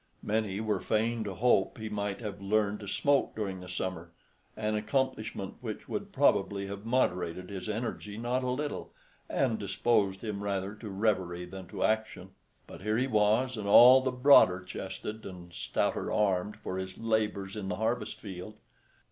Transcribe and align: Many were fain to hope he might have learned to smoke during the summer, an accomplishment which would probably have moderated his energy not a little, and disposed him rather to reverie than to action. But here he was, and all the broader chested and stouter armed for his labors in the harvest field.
Many 0.23 0.59
were 0.59 0.79
fain 0.79 1.23
to 1.25 1.35
hope 1.35 1.77
he 1.77 1.87
might 1.87 2.21
have 2.21 2.41
learned 2.41 2.79
to 2.79 2.87
smoke 2.87 3.35
during 3.35 3.59
the 3.59 3.67
summer, 3.69 4.09
an 4.57 4.73
accomplishment 4.73 5.57
which 5.61 5.87
would 5.87 6.11
probably 6.11 6.65
have 6.65 6.87
moderated 6.87 7.51
his 7.51 7.69
energy 7.69 8.17
not 8.17 8.41
a 8.41 8.49
little, 8.49 8.91
and 9.29 9.59
disposed 9.59 10.23
him 10.23 10.41
rather 10.41 10.73
to 10.73 10.89
reverie 10.89 11.45
than 11.45 11.67
to 11.67 11.83
action. 11.83 12.31
But 12.65 12.81
here 12.81 12.97
he 12.97 13.05
was, 13.05 13.57
and 13.57 13.67
all 13.67 14.01
the 14.01 14.09
broader 14.11 14.61
chested 14.61 15.23
and 15.23 15.53
stouter 15.53 16.11
armed 16.11 16.55
for 16.57 16.79
his 16.79 16.97
labors 16.97 17.55
in 17.55 17.67
the 17.69 17.75
harvest 17.75 18.19
field. 18.19 18.55